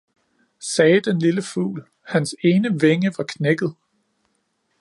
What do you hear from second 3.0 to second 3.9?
var knækket.